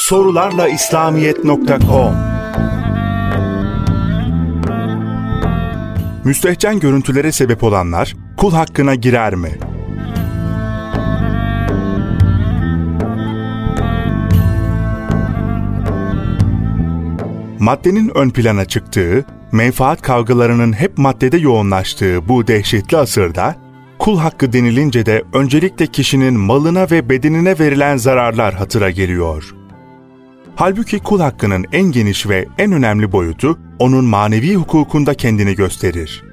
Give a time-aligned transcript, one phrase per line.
[0.00, 2.14] sorularla İslamiyet.com
[6.24, 9.50] Müstehcen görüntülere sebep olanlar kul hakkına girer mi?
[17.58, 23.56] Maddenin ön plana çıktığı, menfaat kavgalarının hep maddede yoğunlaştığı bu dehşetli asırda,
[23.98, 29.59] kul hakkı denilince de öncelikle kişinin malına ve bedenine verilen zararlar hatıra geliyor.
[30.56, 36.24] Halbuki kul hakkının en geniş ve en önemli boyutu onun manevi hukukunda kendini gösterir.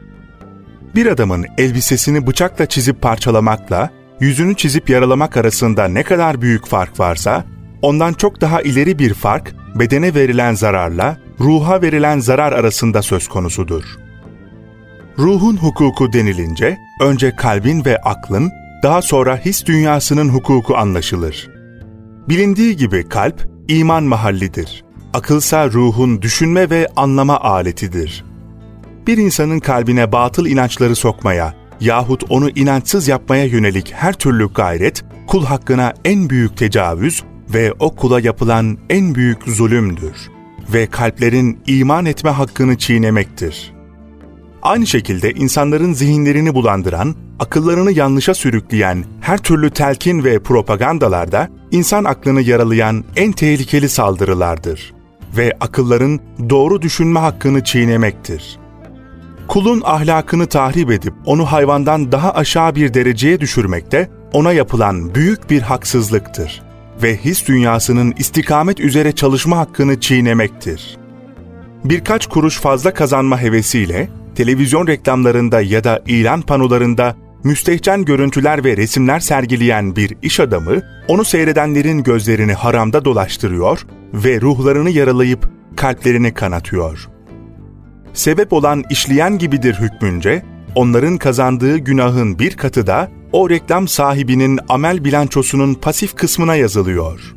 [0.95, 7.45] Bir adamın elbisesini bıçakla çizip parçalamakla yüzünü çizip yaralamak arasında ne kadar büyük fark varsa,
[7.81, 13.83] ondan çok daha ileri bir fark bedene verilen zararla ruha verilen zarar arasında söz konusudur.
[15.19, 18.51] Ruhun hukuku denilince önce kalbin ve aklın,
[18.83, 21.49] daha sonra his dünyasının hukuku anlaşılır.
[22.29, 24.83] Bilindiği gibi kalp iman mahallidir.
[25.13, 28.25] Akılsa ruhun düşünme ve anlama aletidir.
[29.07, 35.45] Bir insanın kalbine batıl inançları sokmaya yahut onu inançsız yapmaya yönelik her türlü gayret, kul
[35.45, 40.15] hakkına en büyük tecavüz ve o kula yapılan en büyük zulümdür
[40.73, 43.76] ve kalplerin iman etme hakkını çiğnemektir.
[44.67, 52.41] Aynı şekilde insanların zihinlerini bulandıran, akıllarını yanlışa sürükleyen her türlü telkin ve propagandalarda insan aklını
[52.41, 54.93] yaralayan en tehlikeli saldırılardır
[55.37, 58.59] ve akılların doğru düşünme hakkını çiğnemektir.
[59.47, 65.61] Kulun ahlakını tahrip edip onu hayvandan daha aşağı bir dereceye düşürmekte ona yapılan büyük bir
[65.61, 66.61] haksızlıktır
[67.03, 70.97] ve his dünyasının istikamet üzere çalışma hakkını çiğnemektir.
[71.83, 79.19] Birkaç kuruş fazla kazanma hevesiyle televizyon reklamlarında ya da ilan panolarında müstehcen görüntüler ve resimler
[79.19, 87.09] sergileyen bir iş adamı, onu seyredenlerin gözlerini haramda dolaştırıyor ve ruhlarını yaralayıp kalplerini kanatıyor.
[88.13, 90.43] Sebep olan işleyen gibidir hükmünce,
[90.75, 97.36] onların kazandığı günahın bir katı da o reklam sahibinin amel bilançosunun pasif kısmına yazılıyor.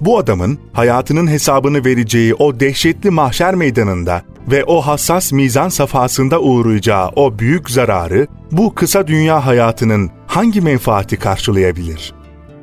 [0.00, 7.08] Bu adamın hayatının hesabını vereceği o dehşetli mahşer meydanında ve o hassas mizan safhasında uğrayacağı
[7.08, 12.14] o büyük zararı bu kısa dünya hayatının hangi menfaati karşılayabilir?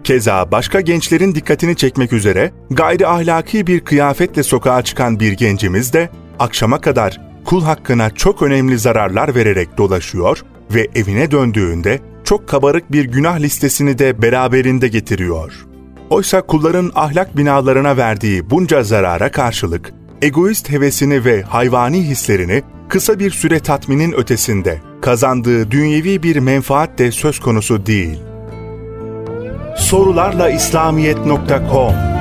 [0.04, 6.10] Keza başka gençlerin dikkatini çekmek üzere gayri ahlaki bir kıyafetle sokağa çıkan bir gencimiz de
[6.40, 10.42] akşama kadar kul hakkına çok önemli zararlar vererek dolaşıyor
[10.74, 15.66] ve evine döndüğünde çok kabarık bir günah listesini de beraberinde getiriyor.
[16.10, 23.32] Oysa kulların ahlak binalarına verdiği bunca zarara karşılık, egoist hevesini ve hayvani hislerini kısa bir
[23.32, 28.20] süre tatminin ötesinde kazandığı dünyevi bir menfaat de söz konusu değil.
[29.78, 32.15] Sorularla İslamiyet.com